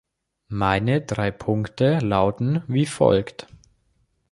Meine 0.47 1.01
drei 1.01 1.29
Punkte 1.29 1.99
lauten 1.99 2.63
wie 2.65 2.87
folgt. 2.87 3.45